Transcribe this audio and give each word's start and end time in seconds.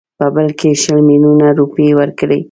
په 0.17 0.25
بدل 0.33 0.49
کې 0.59 0.69
شل 0.81 0.99
میلیونه 1.09 1.47
روپۍ 1.59 1.89
ورکړي. 1.99 2.39